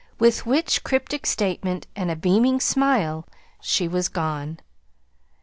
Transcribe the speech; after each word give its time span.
With 0.17 0.47
which 0.47 0.83
cryptic 0.83 1.27
statement 1.27 1.85
and 1.95 2.09
a 2.09 2.15
beaming 2.15 2.59
smile, 2.59 3.27
she 3.61 3.87
was 3.87 4.07
gone. 4.09 4.59